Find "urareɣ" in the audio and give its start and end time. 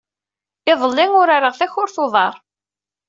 1.19-1.53